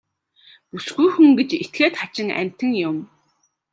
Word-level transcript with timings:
Бүсгүй 0.71 1.07
хүн 1.13 1.29
гэж 1.37 1.49
этгээд 1.63 1.93
хачин 1.99 2.29
амьтан 2.39 2.69
юм. 2.89 2.97